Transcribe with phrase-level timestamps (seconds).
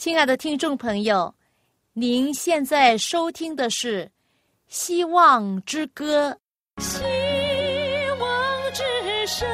[0.00, 1.34] 亲爱的听众朋友，
[1.92, 4.06] 您现在收听的是
[4.66, 6.34] 《希望之歌》。
[6.82, 7.02] 希
[8.18, 8.82] 望之
[9.26, 9.46] 声，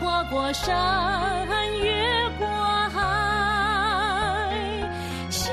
[0.00, 1.46] 跨过山，
[1.78, 2.48] 越过
[2.88, 2.98] 海。
[5.30, 5.48] 希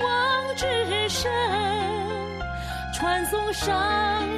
[0.00, 1.28] 望之声，
[2.94, 4.28] 传送上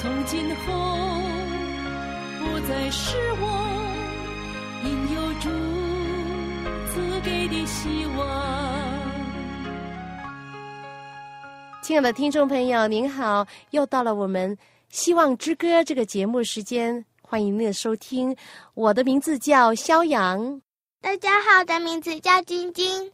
[0.00, 0.72] 从今后
[2.38, 3.44] 不再是我
[4.84, 5.48] 应有主
[6.92, 8.24] 赐给的希望。
[11.82, 14.56] 亲爱的听众朋友，您好，又到了我们
[14.88, 18.36] 《希望之歌》这个节目时间，欢迎您的收听。
[18.74, 20.62] 我的名字叫肖阳，
[21.00, 23.10] 大家好，我的名字叫晶晶，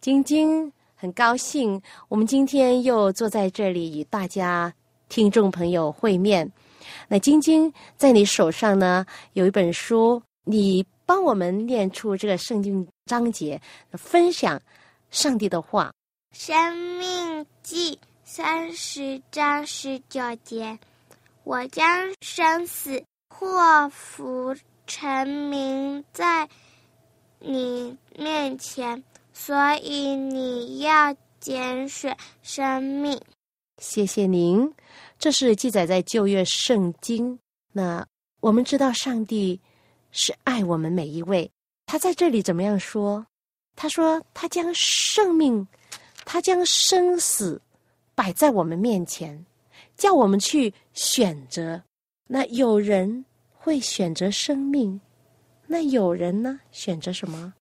[0.00, 0.72] 晶晶。
[0.96, 4.72] 很高兴，我们今天又坐在这里与大家
[5.14, 6.50] 听众朋友会面。
[7.06, 14.60] 那晶晶，在你手上呢有一本书，你帮我们念出这个圣经章节，分享
[15.12, 15.92] 上帝的话。
[16.32, 20.76] 生命记三十章十九节，
[21.44, 21.86] 我将
[22.20, 24.52] 生死祸福
[24.84, 26.48] 成名在
[27.38, 29.00] 你面前。
[29.32, 33.20] 所以你要拣选生命。
[33.78, 34.72] 谢谢您，
[35.18, 37.38] 这是记载在旧约圣经。
[37.72, 38.06] 那
[38.40, 39.60] 我们知道上帝
[40.10, 41.50] 是爱我们每一位。
[41.86, 43.26] 他在这里怎么样说？
[43.76, 45.66] 他说他将生命，
[46.24, 47.60] 他将生死
[48.14, 49.44] 摆在我们面前，
[49.96, 51.82] 叫我们去选择。
[52.26, 55.00] 那有人会选择生命，
[55.66, 56.60] 那有人呢？
[56.70, 57.52] 选择什么？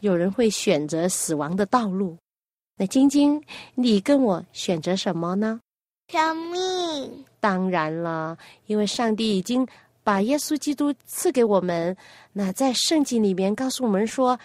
[0.00, 2.16] 有人会选择死亡的道路，
[2.76, 3.42] 那晶晶，
[3.74, 5.60] 你跟我选择什么呢？
[6.08, 7.24] 生命。
[7.40, 9.66] 当然了，因为上帝已经
[10.04, 11.96] 把耶稣基督赐给我们。
[12.32, 14.38] 那在圣经里面告诉我们说，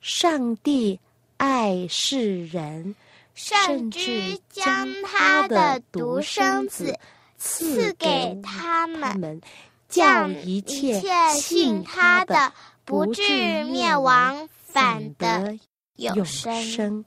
[0.00, 0.98] 上帝
[1.36, 2.94] 爱世人，
[3.34, 6.94] 甚至将他的独生子
[7.36, 9.40] 赐给他们，
[9.88, 11.00] 叫一切
[11.34, 12.52] 信他的
[12.84, 14.48] 不至灭亡。
[14.70, 15.58] 反得
[15.96, 17.02] 永生，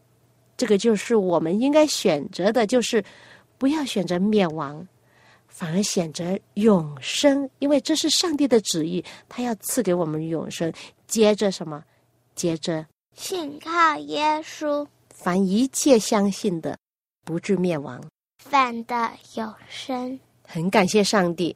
[0.58, 3.02] 这个就是我们应该选择的，就是
[3.62, 4.88] 不要选择灭亡，
[5.48, 10.74] 反而选择永生，因为这是上帝的旨意，他要赐给我们永生。
[11.06, 11.84] 接着什么？
[12.34, 12.84] 接着
[13.16, 16.76] 信靠耶稣，凡一切相信的，
[17.24, 18.04] 不至灭亡，
[18.44, 20.20] 反得永生。
[20.44, 21.56] 很感谢上帝，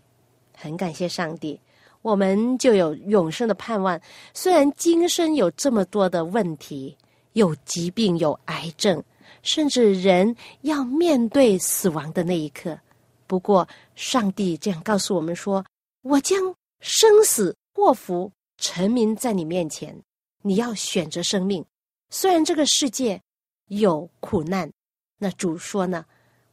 [0.55, 1.59] 很感谢上帝。
[2.03, 3.99] 我们就有永生的盼望。
[4.31, 6.95] 虽然今生有这么多的问题，
[7.33, 9.03] 有疾病，有癌症，
[9.45, 12.77] 甚至人要面对死亡的那一刻，
[13.25, 15.65] 不过上帝这样告诉我们说
[16.03, 16.37] ：“我将
[16.81, 19.97] 生死祸福沉迷在你面前，
[20.41, 21.63] 你要选择生命。
[22.09, 23.21] 虽然这个世界
[23.69, 24.69] 有苦难，
[25.17, 26.03] 那主说呢，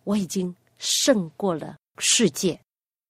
[0.04, 2.60] 我已经胜过了世界，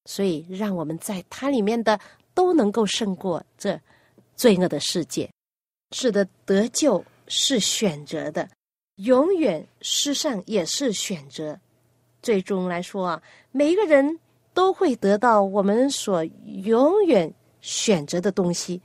[0.07, 2.01] 所以让我们在它里面的。”
[2.35, 3.79] 都能够胜过这
[4.37, 5.31] 罪恶的世界。
[5.95, 8.49] 是的，得救是选择的，
[9.03, 11.59] 永远失丧也是选择。
[12.23, 14.19] 最终来说啊，每一个人
[14.55, 16.25] 都会得到我们所
[16.65, 18.81] 永远选择的东西。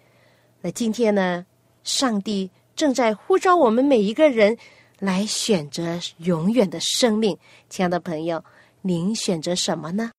[0.62, 1.46] 那今天呢，
[1.84, 4.58] 上帝正在呼召我们每一个人
[5.00, 7.38] 来选择永远的生命。
[7.70, 8.44] 亲爱的朋友，
[8.82, 10.10] 您选择什么呢？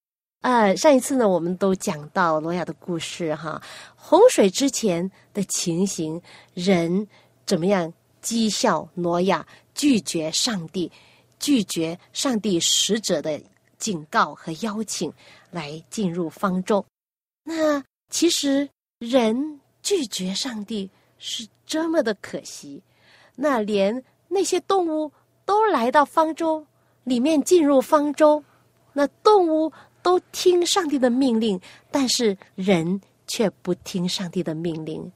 [0.43, 3.61] 啊，上一次呢，我们都讲到罗亚的故事哈，
[3.97, 6.23] 洪水之前的情形，
[6.55, 7.09] 人
[7.45, 7.93] 怎么样
[8.23, 9.45] 讥笑罗亚，
[9.79, 10.93] 拒绝上帝，
[11.39, 13.41] 拒绝上帝使者的
[13.79, 15.11] 警告和邀请
[15.51, 16.85] 来进入方舟。
[17.45, 18.69] 那其实
[18.99, 22.83] 人拒绝上帝是这么的可惜，
[23.35, 25.11] 那连那些动物
[25.47, 26.67] 都来到方舟
[27.05, 28.45] 里面进入方舟，
[28.93, 29.73] 那动物。
[30.01, 31.61] 都听上帝的命令，
[31.91, 35.13] 但是人却不听上帝的命令，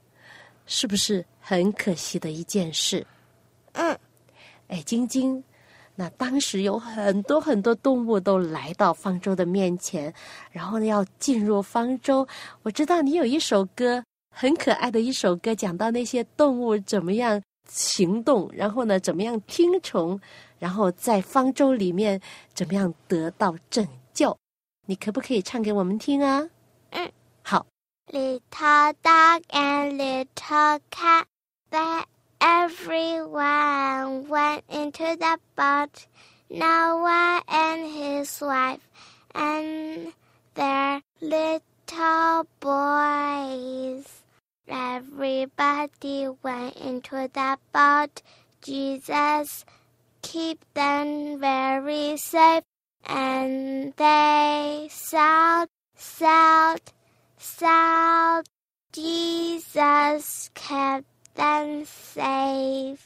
[0.67, 3.07] 是不是很可惜的一件事？
[3.73, 3.97] 嗯，
[4.73, 5.45] 哎，晶晶，
[5.97, 10.13] 那当时有很多很多动物都来到方舟的面前，
[10.51, 12.27] 然后呢要进入方舟。
[12.63, 14.03] 我知道你有一首歌，
[14.35, 17.39] 很可爱的一首歌，讲到那些动物怎么样
[17.69, 20.19] 行动，然后呢怎么样听从，
[20.59, 22.19] 然后在方舟里面
[22.55, 24.35] 怎么样得到拯救。
[24.87, 26.49] 你可不可以唱给我们听啊？
[26.93, 27.67] 嗯，好。
[28.11, 31.25] Little dog and little cat,
[31.71, 32.05] they
[32.43, 36.07] everyone went into the boat,
[36.51, 38.87] Noah and his wife,
[39.35, 40.13] and
[40.55, 44.23] their little boys.
[44.69, 48.23] Everybody went into the boat.
[48.61, 49.65] Jesus
[50.23, 52.65] keep them very safe,
[53.07, 56.93] and they sailed, sailed,
[57.39, 58.47] sailed.
[58.93, 62.99] Jesus kept them safe.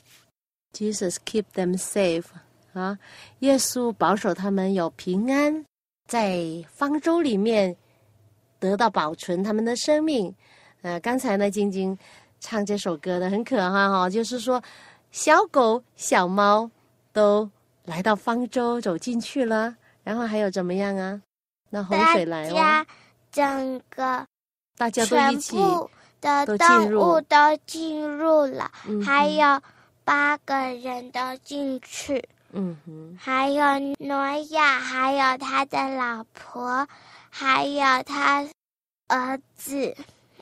[0.73, 2.25] Jesus keep them safe
[2.75, 2.99] 啊，
[3.39, 5.65] 耶稣保守他们有平安，
[6.07, 6.41] 在
[6.71, 7.75] 方舟里面
[8.59, 10.35] 得到保存他们的生命。
[10.83, 11.99] 呃，刚才呢，晶晶
[12.41, 14.63] 唱这首歌的很可爱哈，就是说
[15.11, 16.71] 小狗、小猫
[17.13, 17.51] 都
[17.85, 19.75] 来到方舟走进去了，
[20.05, 21.23] 然后还有怎么样啊？
[21.71, 22.87] 那洪水来了，
[23.33, 24.27] 整个
[24.77, 25.57] 大家都一起
[26.27, 27.37] 的动物都
[27.67, 28.71] 进入了，
[29.05, 29.61] 还有
[30.05, 32.23] 八个人都进去。
[32.53, 33.65] 嗯哼，还有
[33.99, 34.17] 挪
[34.51, 36.87] 亚，还有他的老婆，
[37.31, 38.45] 还有他
[39.09, 39.95] 儿子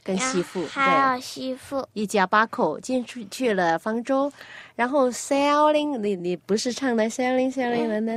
[0.03, 4.31] 跟媳妇，还有媳妇，一家八口进去去了方舟，
[4.77, 8.13] 然后 sailing，你你不是唱的 sailing sailing 了呢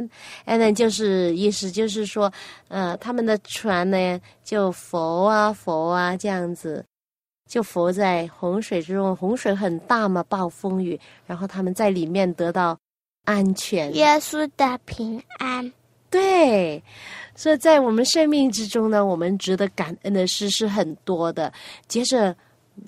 [0.46, 2.31] ？and then 就是意思就是说，
[2.68, 6.86] 呃，他们的船呢就浮啊浮啊这样子，
[7.47, 12.77] 就浮在洪水之中，洪水很大嘛，暴风雨，然后他们在里面得到。
[13.23, 15.73] 安全，耶稣的平安。
[16.09, 16.81] 对，
[17.35, 21.51] 所以在我们生命之中呢，我们值得感恩的事是很多的。
[21.89, 22.33] 接着，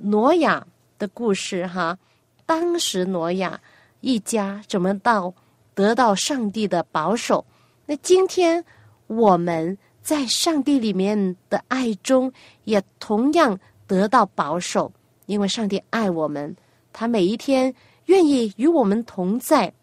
[0.02, 0.66] 挪亚
[0.98, 1.98] 的故事哈，
[2.46, 3.60] 当时挪亚
[4.00, 5.34] 一家怎么到
[5.76, 7.46] 得到上帝的保守？
[7.86, 8.64] 那今天
[9.08, 12.32] 我们在上帝里面的爱中，
[12.64, 13.60] 也同样
[13.90, 14.92] 得到保守，
[15.26, 16.56] 因为上帝爱我们，
[16.94, 17.74] 他每一天
[18.06, 19.74] 愿意与我们同在。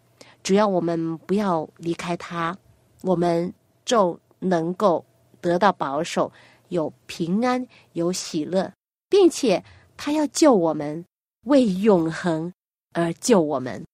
[0.43, 2.57] 只要我们不要离开他，
[3.01, 5.03] 我们就能够
[5.41, 6.31] 得到保守，
[6.69, 8.71] 有平安，有喜乐，
[9.09, 9.61] 并且
[9.97, 11.03] 他要救我们，
[11.47, 12.53] 为永恒
[12.93, 13.85] 而救我们，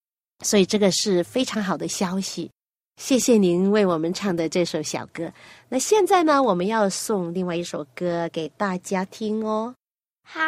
[0.44, 2.52] 所以这个是非常好的消息。
[2.98, 5.34] 谢谢您为我们唱的这首小歌。
[5.70, 9.74] 那现在呢，我们要送另外一首歌给大家听哦。
[10.24, 10.42] 好，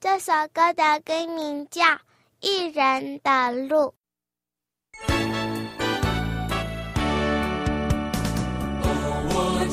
[0.00, 1.82] 这首歌的歌名叫
[2.40, 3.76] 《一人的路》。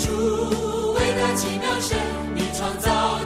[0.02, 1.98] 主伟大奇妙神，
[2.34, 3.20] 你创造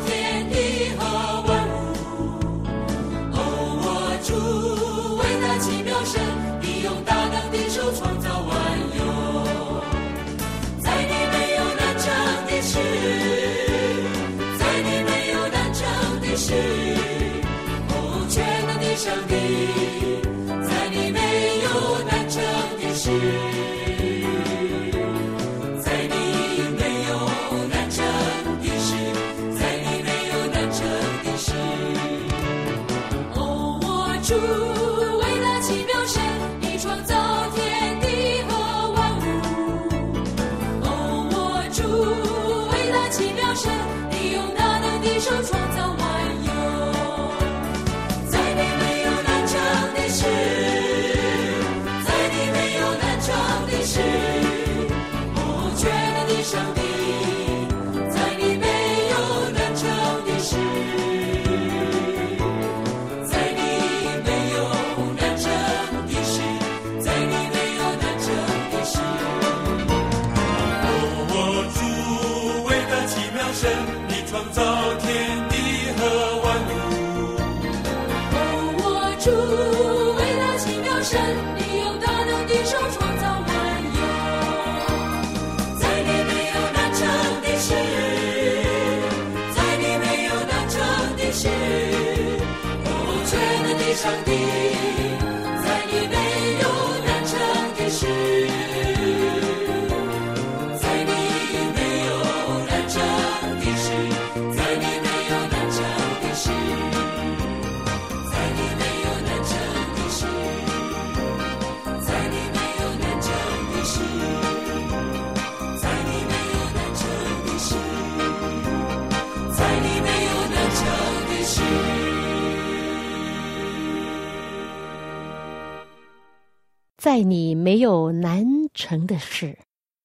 [127.65, 128.45] 没有难
[128.75, 129.57] 成的事，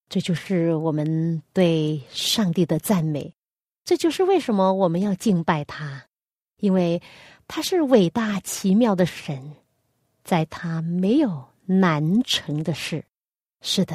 [0.09, 3.35] 这就是我们对上帝的赞美。
[3.85, 6.07] 这就是为什么我们要敬拜他，
[6.61, 7.03] 因为
[7.47, 9.57] 他是伟大奇妙的神。
[10.25, 13.05] 在他没有难成的事。
[13.61, 13.95] 是的，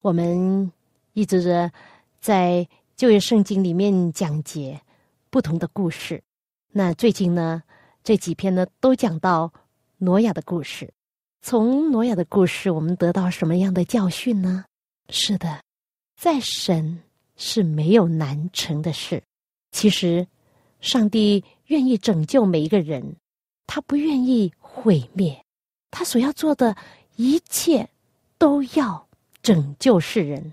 [0.00, 0.72] 我们
[1.12, 1.70] 一直的
[2.18, 4.80] 在旧约圣经里面讲解
[5.30, 6.20] 不同的故事。
[6.72, 7.62] 那最近呢，
[8.02, 9.52] 这几篇呢都讲到
[9.98, 10.92] 挪亚的故事。
[11.40, 14.64] 从挪亚的故事，我们得到什么样的教训呢？
[15.08, 15.62] 是的，
[16.16, 17.02] 在神
[17.36, 19.22] 是没有难成的事。
[19.70, 20.26] 其实，
[20.80, 23.16] 上帝愿意拯救每一个人，
[23.66, 25.42] 他不愿意毁灭。
[25.90, 26.76] 他所要做的
[27.16, 27.88] 一切，
[28.36, 29.08] 都要
[29.40, 30.52] 拯救世人。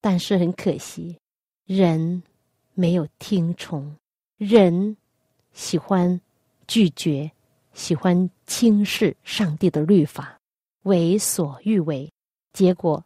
[0.00, 1.16] 但是很可惜，
[1.64, 2.22] 人
[2.74, 3.96] 没有听从，
[4.36, 4.96] 人
[5.54, 6.20] 喜欢
[6.66, 7.30] 拒绝。
[7.74, 10.38] 喜欢轻视上帝的律法，
[10.84, 12.10] 为所欲为，
[12.52, 13.04] 结果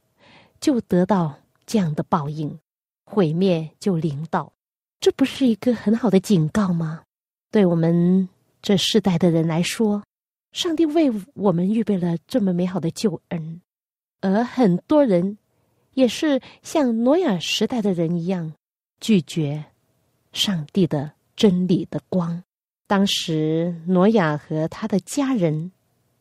[0.61, 2.57] 就得到这样的报应，
[3.05, 4.53] 毁灭就临到。
[5.01, 7.03] 这不是一个很好的警告吗？
[7.51, 8.29] 对我们
[8.61, 10.05] 这世代的人来说，
[10.53, 13.63] 上帝为我们预备了这么美好的救恩，
[14.21, 15.39] 而很多人
[15.95, 18.53] 也是像挪亚时代的人一样，
[19.01, 19.65] 拒绝
[20.33, 22.43] 上帝的真理的光。
[22.89, 25.71] 当时，挪亚和他的家人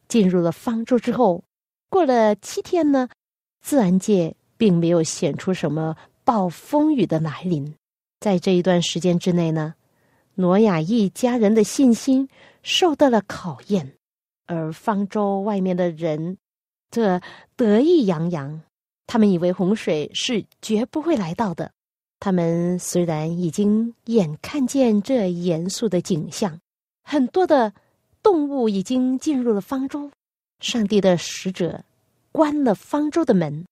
[0.10, 1.46] 进入了方舟之后，
[1.90, 3.08] 过了七天呢，
[3.62, 5.96] 自然界并没有显出什么
[6.26, 7.74] 暴风雨的来临。
[8.20, 9.76] 在这一段时间之内呢，
[10.36, 12.28] 挪亚一家人的信心
[12.64, 13.94] 受到了考验，
[14.46, 16.38] 而方舟外面的人
[16.92, 17.22] 则
[17.56, 18.62] 得意洋洋，
[19.06, 21.72] 他们以为洪水是绝不会来到的。
[22.20, 26.60] 他们虽然已经眼看见这严肃的景象，
[27.04, 27.72] 很多的
[28.24, 30.10] 动物已经进入了方舟，
[30.60, 31.84] 上帝的使者
[32.32, 33.66] 关了方舟的门，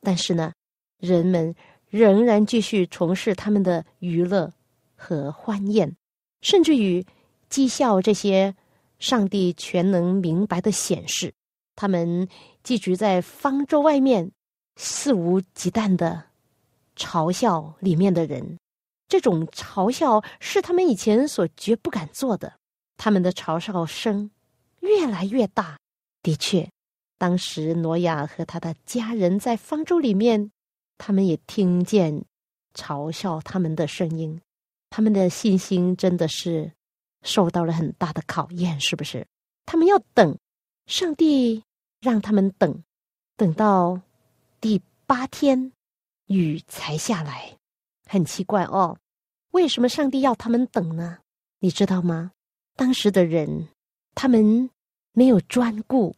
[0.00, 0.52] 但是呢，
[0.98, 1.54] 人们
[1.88, 4.52] 仍然继续从事他们的娱乐
[4.96, 5.96] 和欢宴，
[6.40, 7.04] 甚至于
[7.48, 8.54] 讥笑这些
[8.98, 11.32] 上帝全能明白的显示。
[11.76, 12.28] 他们
[12.62, 14.30] 寄居在方舟外面，
[14.76, 16.24] 肆无忌惮的。
[16.96, 18.58] 嘲笑里面的人，
[19.08, 22.54] 这种嘲笑是他们以前所绝不敢做的。
[22.96, 24.30] 他们的嘲笑声
[24.80, 25.78] 越来越大。
[26.22, 26.70] 的确，
[27.18, 30.52] 当时挪亚和他的家人在方舟里面，
[30.98, 32.24] 他们也听见
[32.74, 34.40] 嘲笑他们的声音。
[34.90, 36.70] 他们的信心真的是
[37.22, 39.26] 受到了很大的考验，是不是？
[39.66, 40.36] 他们要等
[40.86, 41.64] 上帝
[42.00, 42.82] 让他们等，
[43.36, 44.00] 等到
[44.60, 45.72] 第八天。
[46.32, 47.56] 雨才下来，
[48.08, 48.96] 很奇怪哦，
[49.50, 51.18] 为什么上帝要他们等呢？
[51.60, 52.32] 你知道吗？
[52.74, 53.68] 当时的人，
[54.14, 54.70] 他们
[55.12, 56.16] 没有专顾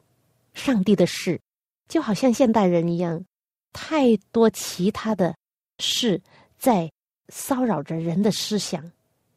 [0.52, 1.40] 上帝的事，
[1.88, 3.24] 就好像现代人一样，
[3.72, 5.34] 太多其他的
[5.78, 6.22] 事
[6.56, 6.90] 在
[7.28, 8.90] 骚扰着人的思想，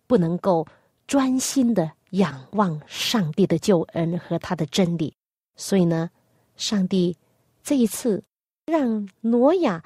[0.05, 0.65] 不能够
[1.07, 5.13] 专心的仰望上帝的救恩和他的真理。
[5.55, 6.09] 所以呢，
[6.55, 7.17] 上帝
[7.63, 8.23] 这一次
[8.65, 9.83] 让挪亚。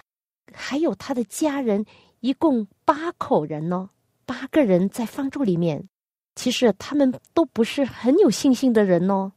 [0.53, 1.86] 还有他的家人，
[2.20, 3.89] 一共八口人呢。
[4.25, 5.89] 八个人在方舟里面，
[6.36, 9.34] 其实他们都不是很有信心的人哦。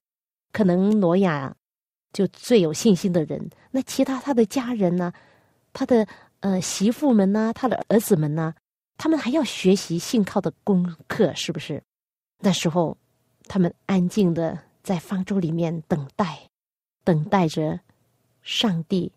[0.52, 1.56] 可能挪亚
[2.12, 5.12] 就最有信心的人，那其他他的家人呢？
[5.72, 6.06] 他的
[6.40, 7.52] 呃媳妇们呢？
[7.52, 8.54] 他的儿子们呢？
[8.96, 11.82] 他们还要学习信靠的功课，是不是？
[12.38, 12.96] 那时候，
[13.48, 16.48] 他们安静的在方舟里面等待，
[17.02, 17.80] 等待着
[18.42, 19.10] 上帝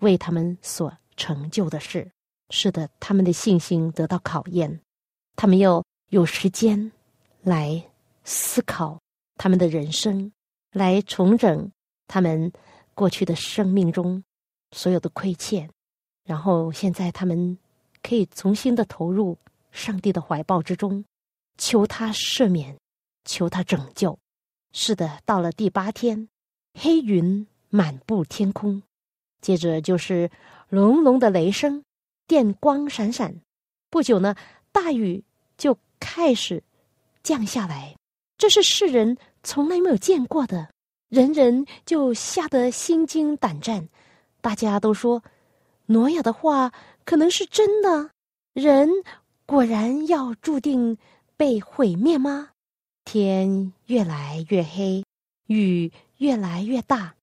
[0.00, 0.92] 为他们所。
[1.16, 2.10] 成就的事，
[2.50, 4.80] 是的，他们的信心得到考验，
[5.36, 6.90] 他们又有时间
[7.42, 7.82] 来
[8.24, 9.00] 思考
[9.36, 10.32] 他们的人生，
[10.72, 11.70] 来重整
[12.06, 12.52] 他们
[12.94, 14.22] 过去的生命中
[14.72, 15.70] 所有的亏欠，
[16.24, 17.56] 然后现在他们
[18.02, 19.38] 可以重新的投入
[19.70, 21.04] 上帝的怀抱之中，
[21.56, 22.76] 求他赦免，
[23.24, 24.18] 求他拯救。
[24.72, 26.28] 是的，到了第八天，
[26.74, 28.82] 黑云满布天空，
[29.40, 30.30] 接着就是。
[30.68, 31.84] 隆隆的雷声，
[32.26, 33.40] 电光闪闪，
[33.90, 34.34] 不久呢，
[34.72, 35.22] 大雨
[35.56, 36.62] 就开始
[37.22, 37.94] 降下来。
[38.36, 40.70] 这是世人从来没有见过的，
[41.08, 43.88] 人人就吓得心惊胆战。
[44.40, 45.22] 大家都说，
[45.86, 46.72] 挪亚的话
[47.04, 48.10] 可能是真的，
[48.52, 48.90] 人
[49.46, 50.98] 果然要注定
[51.36, 52.50] 被毁灭吗？
[53.04, 55.04] 天越来越黑，
[55.46, 57.14] 雨越来越大，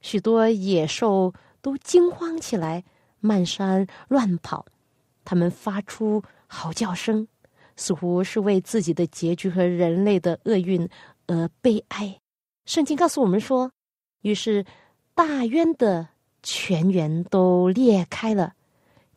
[0.00, 1.32] 许多野兽
[1.68, 2.82] 都惊慌起来。
[3.20, 4.64] 漫山乱跑，
[5.22, 7.28] 他们发出嚎叫声，
[7.76, 10.88] 似乎是为自己的结局和人类的厄运
[11.26, 12.18] 而悲哀。
[12.64, 13.70] 圣经告诉我们说，
[14.22, 14.64] 于是
[15.14, 16.08] 大渊的
[16.42, 18.54] 泉源都裂开了，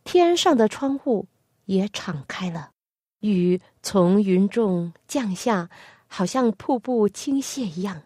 [0.03, 1.27] 天上的窗户
[1.65, 2.71] 也敞开了，
[3.19, 5.69] 雨从云中降下，
[6.07, 8.01] 好像瀑布倾泻一样，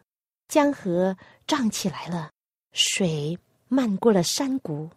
[0.50, 1.16] 江河
[1.48, 2.32] 涨起来了，
[2.74, 4.89] 水漫过了山谷，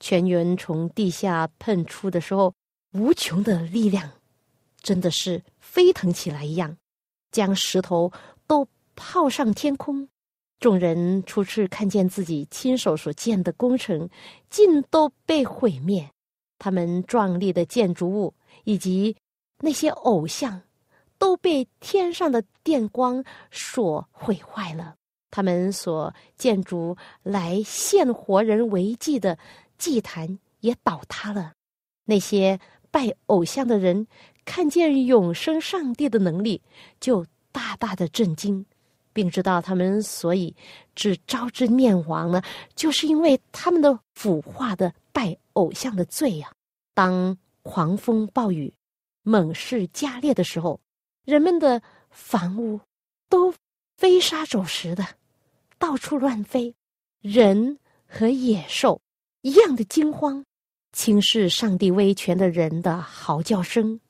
[0.00, 2.54] 泉源从地下喷出的时候，
[2.92, 4.10] 无穷的力量，
[4.80, 6.76] 真的是飞腾起来一样，
[7.30, 8.12] 将石头
[8.46, 10.08] 都抛上天空。
[10.60, 14.08] 众人初次看见自己亲手所建的工程，
[14.50, 16.10] 尽都被毁灭。
[16.58, 19.16] 他们壮丽的建筑物以及
[19.60, 20.60] 那些偶像，
[21.16, 24.96] 都被天上的电光所毁坏了。
[25.38, 29.38] 他们所建筑来献活人为祭的
[29.78, 31.52] 祭坛也倒塌了。
[32.06, 32.58] 那些
[32.90, 34.08] 拜偶像的人
[34.44, 36.60] 看见永生上帝的能力，
[36.98, 38.66] 就大大的震惊。
[39.12, 40.56] 并知道他们所以
[40.96, 42.42] 只招致灭亡呢，
[42.74, 46.52] 就是因为他们的腐化的拜偶像的罪呀。
[46.94, 48.74] 当狂风暴雨、
[49.22, 50.80] 猛势加烈的时候，
[51.24, 51.80] 人们的
[52.10, 52.80] 房屋
[53.28, 53.54] 都
[53.96, 55.04] 飞沙走石的，
[55.78, 56.74] 到处乱飞，
[57.20, 59.00] 人和野兽
[59.42, 60.44] 一样的惊慌。
[60.92, 64.00] 轻视上帝威权的人的嚎叫声，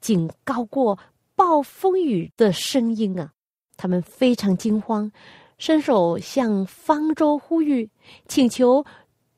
[0.00, 0.98] 竟高过
[1.34, 3.32] 暴风雨的声音啊！
[3.76, 5.10] 他们非常惊慌，
[5.58, 7.88] 伸手向方舟呼吁，
[8.28, 8.84] 请求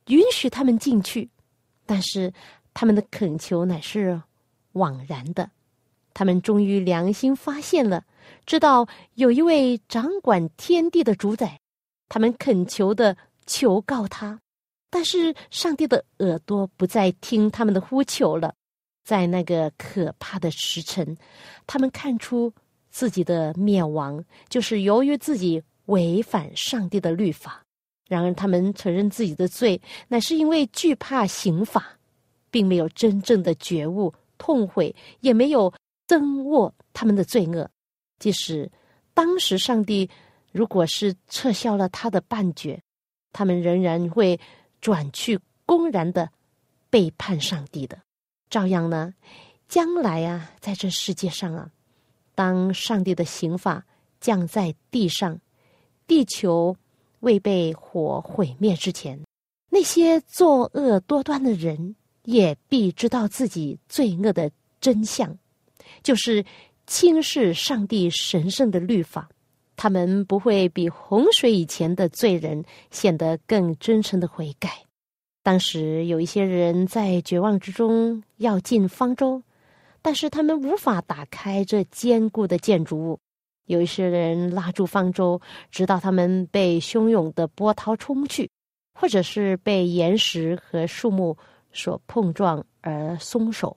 [0.07, 1.31] 允许他们进去。
[1.85, 2.33] 但是
[2.75, 4.21] 他们的恳求乃是
[4.73, 5.50] 枉然的。
[6.12, 8.05] 他们终于良心发现了，
[8.47, 11.61] 知道有一位掌管天地的主宰。
[12.08, 14.40] 他们恳求的求告他，
[14.90, 18.54] 但是上帝的耳朵不再听他们的呼求了。
[19.04, 21.16] 在那个可怕的时辰，
[21.66, 22.52] 他们看出。
[22.88, 27.62] 自己的灭亡就是由于自己违反上帝的律法。
[28.08, 31.86] 然而，他们承认自己的罪，乃是因为惧怕刑罚，
[32.50, 35.70] 并没有真正的觉悟、痛悔，也没有
[36.06, 37.68] 增握他们的罪恶。
[38.18, 38.70] 即使
[39.12, 40.08] 当时上帝
[40.56, 42.80] 如果是撤销了他的判决，
[43.30, 44.40] 他们仍然会
[44.80, 46.30] 转去公然的
[46.88, 47.98] 背叛上帝的。
[48.48, 49.12] 照样呢，
[49.68, 51.70] 将来啊，在这世界上啊。
[52.35, 53.85] 当上帝的刑罚
[54.18, 55.38] 降在地上，
[56.07, 56.74] 地球
[57.20, 59.20] 未被火毁灭之前，
[59.68, 64.50] 那些作恶多端的人也必知道自己罪恶的
[64.81, 65.37] 真相，
[66.02, 66.42] 就是
[66.87, 69.28] 轻视上帝神圣的律法。
[69.76, 74.70] 他们不会比洪水以前的罪人显得更真诚的悔改。
[75.42, 79.42] 当时有一些人在绝望之中要进方舟。
[80.02, 83.18] 但是他们无法打开这坚固的建筑物。
[83.64, 85.40] 有一些人拉住方舟，
[85.72, 88.48] 直到他们被汹涌的波涛冲去，
[88.94, 91.36] 或者是被岩石和树木
[91.72, 93.76] 所碰撞而松手。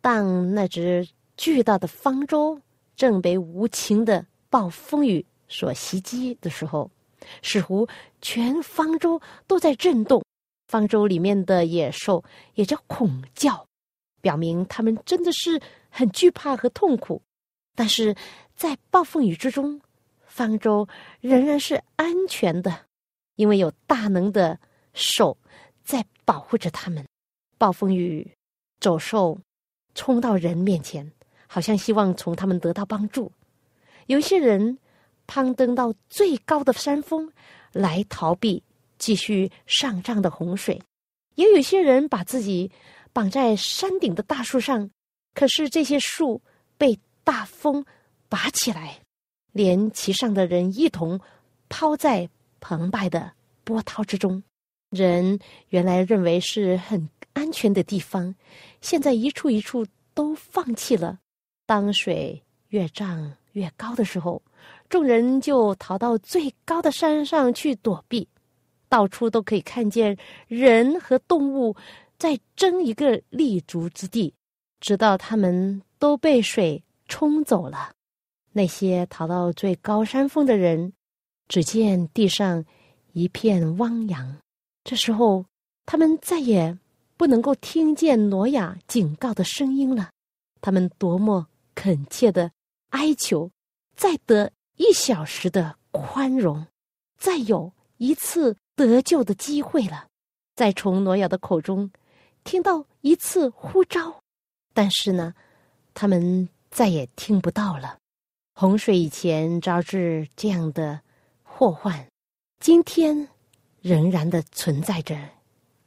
[0.00, 2.60] 当那只巨大的方舟
[2.94, 6.90] 正被无情的暴风雨所袭击的时候，
[7.40, 7.86] 似乎
[8.20, 10.20] 全方舟都在震动。
[10.66, 13.64] 方舟里面的野兽也叫恐叫。
[14.20, 17.22] 表明他们真的是很惧怕和痛苦，
[17.76, 18.16] 但是
[18.56, 19.80] 在暴风雨之中，
[20.26, 20.88] 方舟
[21.20, 22.86] 仍然是安全的，
[23.36, 24.58] 因为有大能的
[24.92, 25.38] 手
[25.84, 27.06] 在保护着他们。
[27.58, 28.34] 暴风雨、
[28.80, 29.38] 走兽
[29.94, 31.12] 冲到人面前，
[31.46, 33.30] 好像希望从他们得到帮助。
[34.06, 34.78] 有些人
[35.26, 37.30] 攀登到最高的山峰
[37.72, 38.62] 来逃避
[38.98, 40.80] 继续上涨的洪水，
[41.34, 42.70] 也有些人把自己。
[43.14, 44.90] 绑在山顶的大树上，
[45.34, 46.42] 可是这些树
[46.76, 47.86] 被大风
[48.28, 48.98] 拔起来，
[49.52, 51.20] 连其上的人一同
[51.68, 53.30] 抛在澎湃的
[53.62, 54.42] 波涛之中。
[54.90, 58.34] 人原来认为是很安全的地方，
[58.80, 61.20] 现在一处一处都放弃了。
[61.66, 64.40] 当水越涨越高的时候，
[64.88, 68.28] 众人就逃到最高的山上去躲避，
[68.88, 71.74] 到处都可以看见人和动物。
[72.16, 74.32] 在争一个立足之地，
[74.78, 77.92] 直到他们都被水冲走了。
[78.52, 80.92] 那些逃到最高山峰的人，
[81.48, 82.64] 只见地上
[83.12, 84.38] 一片汪洋。
[84.84, 85.44] 这时候，
[85.84, 86.78] 他们再也
[87.16, 90.10] 不能够听见挪亚警告的声音了。
[90.60, 92.50] 他们多么恳切的
[92.94, 93.50] 哀求，
[93.96, 96.66] 再得一小时的宽容，
[97.18, 100.06] 再有一次得救的机会了。
[100.54, 101.90] 再从挪亚的口中。
[102.44, 104.20] 听到一次呼召，
[104.74, 105.32] 但是呢，
[105.94, 107.96] 他们再也听不到了。
[108.54, 111.00] 洪水以前招致这样的
[111.42, 112.06] 祸患，
[112.60, 113.26] 今天
[113.80, 115.18] 仍然的存在着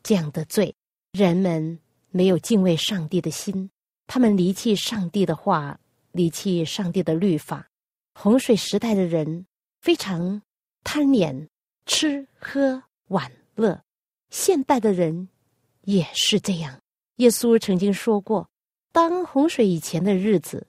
[0.01, 0.73] 这样的罪。
[1.11, 3.69] 人们没有敬畏上帝的心，
[4.07, 5.79] 他们离弃上帝的话，
[6.17, 7.69] 离弃上帝的律法。
[8.13, 9.45] 洪水时代的人
[9.79, 10.41] 非常
[10.83, 11.47] 贪恋
[11.85, 13.79] 吃喝玩乐。
[14.29, 15.29] 现代的人
[15.83, 16.81] 也是这样。
[17.17, 18.49] 耶稣曾经说过
[18.91, 20.67] ：“当洪水以前的日子，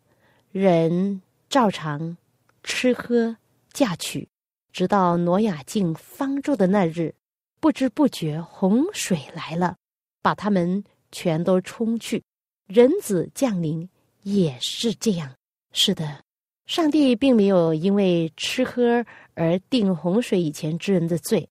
[0.52, 2.16] 人照常
[2.62, 3.36] 吃喝
[3.72, 4.28] 嫁娶，
[4.72, 7.14] 直到挪亚进方舟的那日，
[7.58, 9.76] 不知不觉洪水来了，
[10.22, 12.22] 把他们全都冲去。
[12.66, 13.88] 人子降临
[14.22, 15.34] 也是这样。
[15.72, 16.24] 是的，
[16.66, 19.04] 上帝并没有因为吃喝
[19.34, 21.48] 而定洪水以前之人的罪。”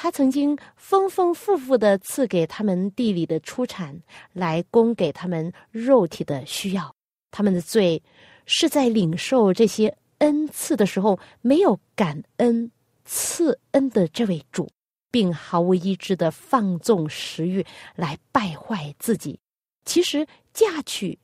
[0.00, 4.00] 他曾经丰丰富富的赐给他们地里的出产，
[4.32, 6.94] 来供给他们肉体的需要。
[7.32, 8.00] 他们的罪
[8.46, 12.70] 是在领受这些恩赐的时候，没有感恩
[13.04, 14.70] 赐恩的这位主，
[15.10, 19.40] 并毫无意志的放纵食欲来败坏自己。
[19.84, 21.18] 其实嫁娶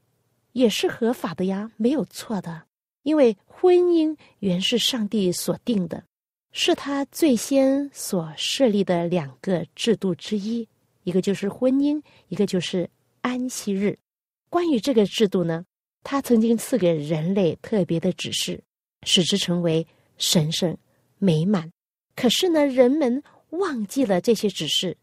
[0.55, 2.63] 也是合法的呀，没有错的，
[3.03, 6.03] 因为婚姻原是上帝所定的。
[6.57, 10.69] 是他最先所设立的两个制度之一，
[11.03, 12.89] 一个就是婚姻，一个就是
[13.23, 13.99] 安息日。
[14.49, 15.65] 关于这个制度呢，
[16.05, 18.63] 他曾经赐给人类特别的指示，
[19.03, 19.85] 使之成为
[20.17, 20.79] 神圣
[21.19, 21.69] 美满。
[22.15, 24.97] 可是呢，人们忘记了这些指示，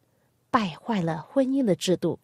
[0.49, 2.17] 败坏了婚姻的制度，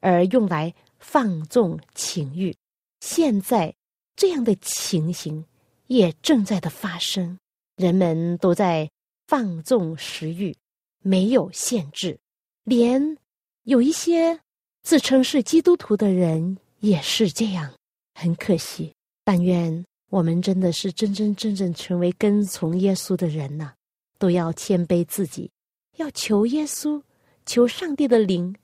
[0.00, 2.56] 而用来放纵情欲。
[3.02, 3.74] 现在
[4.14, 5.44] 这样的情形
[5.88, 7.36] 也正在的发生。
[7.76, 8.88] 人们都在
[9.26, 10.56] 放纵食欲，
[11.00, 12.16] 没有限制，
[12.62, 13.18] 连
[13.64, 14.38] 有一些
[14.82, 17.74] 自称是基督徒的人也是这样。
[18.14, 23.72] 很可惜，但愿我们真的是真真正正成为跟从耶稣的人呐，
[24.16, 25.50] 都要谦卑自己，
[25.96, 27.02] 要求耶稣，
[27.46, 28.54] 求上帝的灵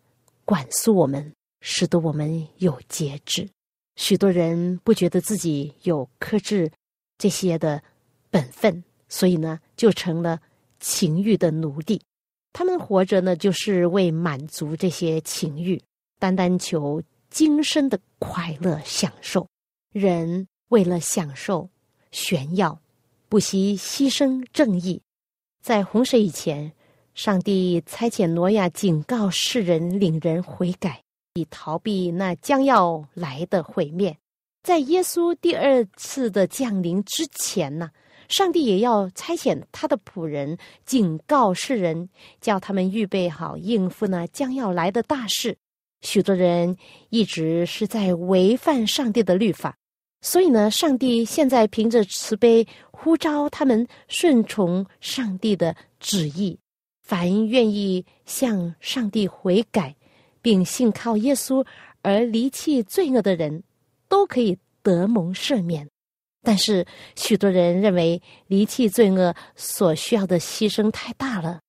[0.45, 3.49] 管束我们，使得我们有节制。
[3.99, 6.71] 许多人不觉得自己有克制
[7.19, 7.83] 这些的
[8.31, 8.83] 本分。
[9.11, 10.39] 所以呢，就成了
[10.81, 12.01] 情欲的奴隶。
[12.53, 15.81] 他们活着呢，就是为满足这些情欲，
[16.19, 19.49] 单单求今生的快乐享受。
[19.93, 21.71] 人为了享受
[22.13, 22.79] 炫耀，
[23.31, 25.01] 不惜牺牲正义。
[25.63, 26.71] 在洪水以前，
[27.15, 31.03] 上帝差遣挪亚警告世人，领人悔改，
[31.39, 34.17] 以逃避那将要来的毁灭。
[34.63, 37.91] 在耶稣第二次的降临之前呢？
[38.29, 42.11] 上帝也要差遣他的仆人警告世人，
[42.43, 45.57] 叫他们预备好应付那将要来的大事。
[46.03, 46.77] 许多人
[47.09, 49.75] 一直是在违反上帝的律法，
[50.21, 56.59] 所以呢，上帝现在凭着慈悲呼召他们顺从上帝的旨意。
[57.01, 59.97] 凡愿意向上帝悔改，
[60.41, 61.65] 并信靠耶稣
[62.03, 63.63] 而离弃罪恶的人，
[64.09, 65.89] 都可以得蒙赦免。
[66.43, 71.61] 但是，许多人认为离弃罪恶所需要的牺牲太大了，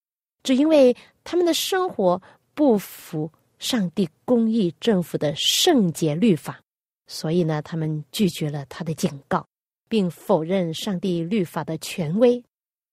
[0.44, 2.22] 只因为他们的生活
[2.54, 6.62] 不符上帝公义政府的圣洁律法，
[7.08, 9.46] 所以呢，他们拒绝了他的警告，
[9.90, 12.42] 并否认上帝律法的权威。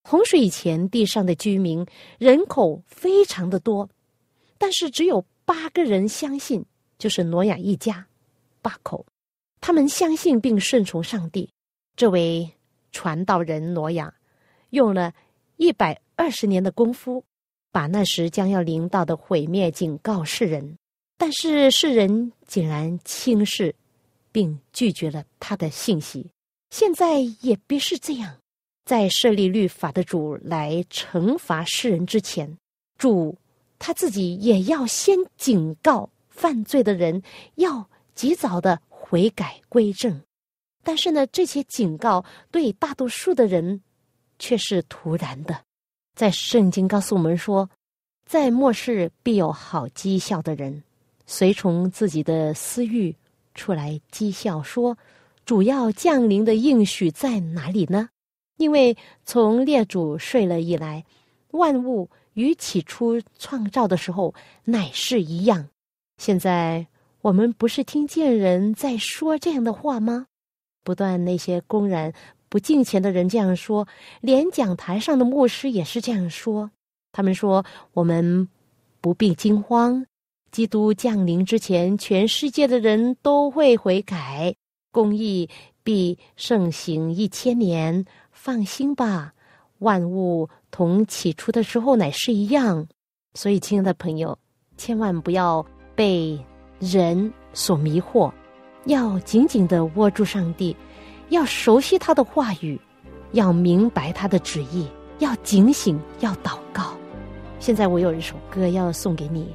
[0.03, 1.87] 洪水以前，地上的居民
[2.19, 3.89] 人口非常的多，
[4.57, 6.63] 但是只有八个人相信，
[6.99, 8.07] 就是挪亚一家
[8.61, 9.07] 八口，
[9.61, 11.49] 他们相信并顺从上帝。
[11.95, 12.51] 这位
[12.91, 14.13] 传道人挪亚，
[14.71, 15.15] 用了
[15.57, 17.25] 一百二十年的功夫，
[17.71, 20.77] 把那时将要临到的毁灭警告世人，
[21.17, 23.75] 但是世人竟然轻视，
[24.33, 26.29] 并拒绝了他的信息。
[26.71, 28.37] 现在也必是这样，
[28.85, 32.59] 在设立律法的主来惩罚世人之前，
[32.99, 33.39] 主
[33.79, 37.23] 他自己也要先警告犯罪的人，
[37.57, 40.21] 要及早的悔改归正。
[40.83, 43.83] 但是呢，这些警告对大多数的人
[44.39, 45.61] 却是突然的。
[46.15, 47.69] 在圣经告诉我们说，
[48.25, 50.83] 在末世必有好讥笑的人，
[51.27, 53.15] 随从自己的私欲
[53.55, 54.97] 出来讥笑说
[55.45, 58.09] ：“主要降临的应许在哪里呢？”
[58.57, 61.05] 因为从列祖睡了以来，
[61.51, 65.69] 万物与起初创造的时候乃是一样。
[66.19, 66.87] 现在
[67.23, 70.27] 我们不是听见人在说这样的话吗？
[70.85, 72.13] 不断那些公然
[72.49, 73.89] 不敬虔的人这样说，
[74.21, 76.71] 连讲台上的牧师也是这样说。
[77.11, 78.49] 他们说：“我们
[79.01, 80.07] 不必惊慌，
[80.53, 84.55] 基督降临之前，全世界的人都会悔改，
[84.93, 85.49] 公义
[85.83, 88.05] 必盛行一千年。
[88.31, 89.35] 放心吧，
[89.79, 92.87] 万物同起初的时候乃是一样。
[93.33, 94.39] 所以，亲爱的朋友，
[94.77, 96.39] 千万不要被
[96.79, 98.31] 人所迷惑。”
[98.85, 100.77] 要紧紧的握住上帝，
[101.31, 102.79] 要熟悉他的话语，
[103.33, 104.87] 要明白他的旨意，
[105.19, 106.95] 要警醒，要祷告。
[107.59, 109.49] 现在我有一首歌要送给你，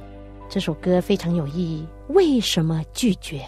[0.50, 1.86] 这首歌非常有意义。
[2.08, 3.42] 为什么拒绝？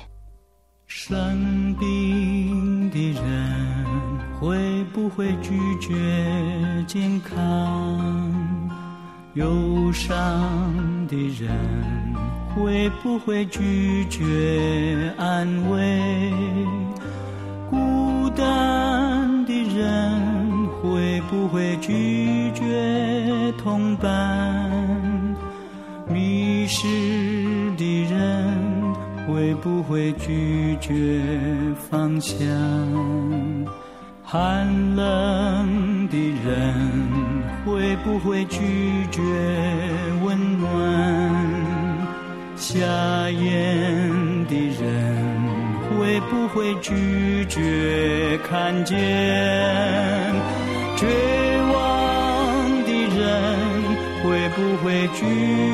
[0.96, 3.20] 生病的人
[4.38, 5.92] 会不会拒绝
[6.86, 8.00] 健康？
[9.34, 10.08] 忧伤
[11.08, 11.50] 的人
[12.54, 16.32] 会不会拒绝安慰？
[17.68, 24.70] 孤单的人会不会拒绝同伴？
[26.08, 26.86] 迷失
[29.64, 30.92] 不会拒绝
[31.90, 32.36] 方向？
[34.22, 36.52] 寒冷的人
[37.64, 38.60] 会不会拒
[39.10, 39.22] 绝
[40.22, 40.68] 温暖？
[42.56, 42.84] 瞎
[43.30, 44.84] 眼的人
[45.88, 48.94] 会不会拒绝看见？
[50.94, 51.06] 绝
[51.72, 53.24] 望的人
[54.22, 55.24] 会不会拒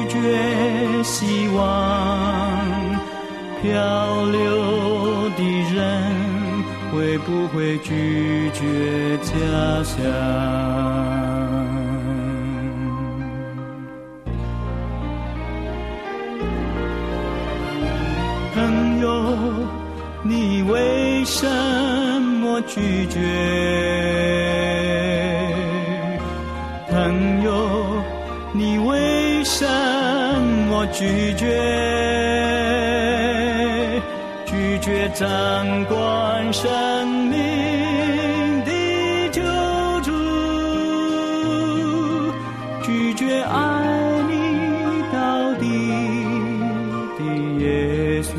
[0.09, 2.70] 绝希望？
[3.63, 5.41] 漂流的
[5.75, 5.79] 人。
[6.93, 9.33] 会不会拒绝家
[9.85, 9.97] 乡？
[18.53, 19.09] 朋友，
[20.25, 21.47] 你为什
[22.41, 23.21] 么拒绝？
[26.91, 28.03] 朋友，
[28.53, 29.65] 你为什
[30.69, 32.50] 么拒绝？
[34.91, 37.39] 拒绝掌管生命
[38.65, 39.41] 的救
[40.01, 40.11] 主，
[42.83, 44.33] 拒绝爱你
[45.13, 45.65] 到底
[47.17, 47.25] 的
[47.61, 48.35] 耶稣。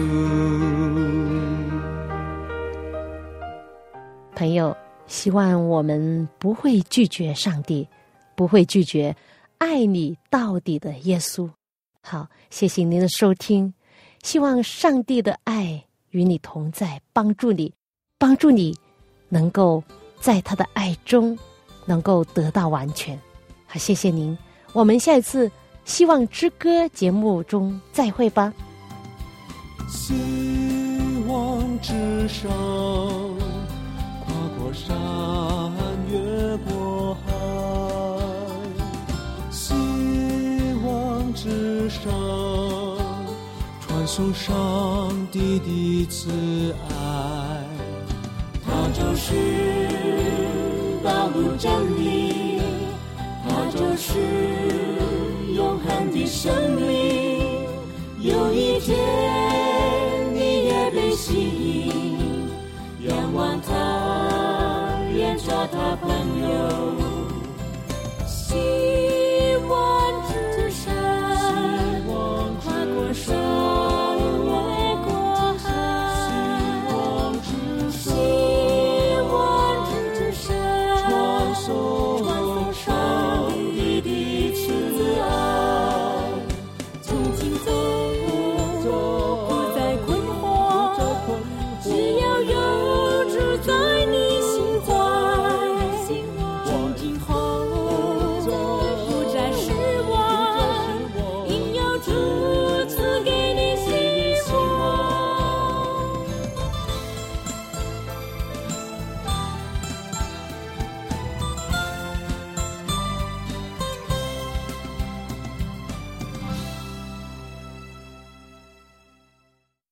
[4.36, 4.76] 朋友，
[5.08, 7.88] 希望我们不会拒绝上帝，
[8.36, 9.16] 不会拒绝
[9.58, 11.50] 爱你到底的耶稣。
[12.02, 13.74] 好，谢谢您的收听，
[14.22, 15.86] 希望上帝的爱。
[16.12, 17.74] 与你同在，帮助你，
[18.17, 18.78] 帮助你，
[19.30, 19.84] 能够
[20.19, 21.38] 在他的爱中，
[21.86, 23.19] 能够得到完全。
[23.65, 24.38] 好，谢谢您，
[24.74, 25.47] 我们下一次
[25.86, 28.54] 《希望之歌》节目中再会吧。
[29.89, 30.13] 希
[31.28, 32.50] 望之声，
[34.26, 34.95] 跨过山，
[36.10, 37.32] 越过海。
[39.50, 39.74] 希
[40.86, 42.51] 望之声。
[44.13, 46.93] 送上帝的慈爱，
[48.65, 49.32] 它就是
[51.02, 52.60] 道路真理，
[53.47, 54.19] 它就是
[55.56, 57.39] 永恒的生命。
[58.19, 59.00] 有一天
[60.34, 61.34] 你也被吸
[61.88, 62.50] 引，
[63.08, 66.10] 仰望他，愿做他朋
[66.40, 66.40] 友。